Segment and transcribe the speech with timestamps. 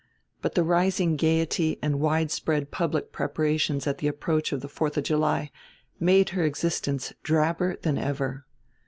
[0.41, 5.03] But the rising gayety and widespread public preparations at the approach of the Fourth of
[5.03, 5.51] July
[5.99, 8.47] made her existence drabber than ever.